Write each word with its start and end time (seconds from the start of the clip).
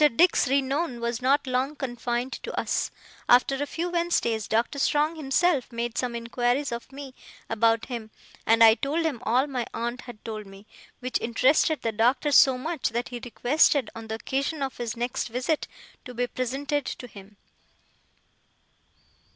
Mr. 0.03 0.17
Dick's 0.17 0.47
renown 0.47 0.99
was 0.99 1.21
not 1.21 1.45
long 1.45 1.75
confined 1.75 2.33
to 2.41 2.51
us. 2.59 2.89
After 3.29 3.61
a 3.61 3.67
few 3.67 3.87
Wednesdays, 3.91 4.47
Doctor 4.47 4.79
Strong 4.79 5.15
himself 5.15 5.71
made 5.71 5.95
some 5.95 6.15
inquiries 6.15 6.71
of 6.71 6.91
me 6.91 7.13
about 7.51 7.85
him, 7.85 8.09
and 8.43 8.63
I 8.63 8.73
told 8.73 9.05
him 9.05 9.19
all 9.21 9.45
my 9.45 9.67
aunt 9.75 10.01
had 10.01 10.25
told 10.25 10.47
me; 10.47 10.65
which 11.01 11.21
interested 11.21 11.83
the 11.83 11.91
Doctor 11.91 12.31
so 12.31 12.57
much 12.57 12.89
that 12.89 13.09
he 13.09 13.21
requested, 13.23 13.91
on 13.93 14.07
the 14.07 14.15
occasion 14.15 14.63
of 14.63 14.77
his 14.77 14.97
next 14.97 15.27
visit, 15.27 15.67
to 16.05 16.15
be 16.15 16.25
presented 16.25 16.83
to 16.85 17.05
him. 17.05 17.37